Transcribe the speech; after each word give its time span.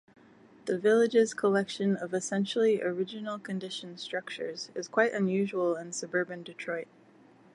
The 0.65 0.79
village's 0.79 1.35
collection 1.35 1.95
of 1.95 2.11
essentially 2.11 2.81
original-condition 2.81 3.99
structures 3.99 4.71
is 4.73 4.87
quite 4.87 5.13
unusual 5.13 5.75
in 5.75 5.91
suburban 5.91 6.41
Detroit. 6.41 6.87